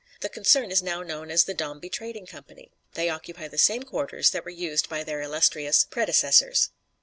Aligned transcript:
The 0.21 0.29
concern 0.29 0.71
is 0.71 0.81
now 0.81 1.03
known 1.03 1.29
as 1.29 1.43
The 1.43 1.53
Dombey 1.53 1.87
Trading 1.87 2.25
Company; 2.25 2.71
they 2.95 3.07
occupy 3.07 3.47
the 3.47 3.59
same 3.59 3.83
quarters 3.83 4.31
that 4.31 4.43
were 4.43 4.49
used 4.49 4.89
by 4.89 5.03
their 5.03 5.21
illustrious 5.21 5.83
predecessors. 5.83 6.71